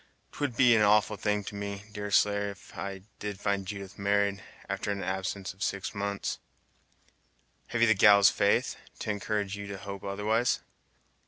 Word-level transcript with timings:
'T 0.31 0.39
would 0.39 0.57
be 0.57 0.75
an 0.75 0.81
awful 0.81 1.15
thing 1.15 1.43
to 1.43 1.53
me, 1.53 1.83
Deerslayer, 1.91 2.55
did 3.19 3.35
I 3.35 3.39
find 3.39 3.67
Judith 3.67 3.99
married, 3.99 4.41
after 4.67 4.89
an 4.89 5.03
absence 5.03 5.53
of 5.53 5.61
six 5.61 5.93
months!" 5.93 6.39
"Have 7.67 7.81
you 7.81 7.87
the 7.87 7.93
gal's 7.93 8.31
faith, 8.31 8.77
to 8.97 9.11
encourage 9.11 9.55
you 9.55 9.67
to 9.67 9.77
hope 9.77 10.03
otherwise?" 10.03 10.61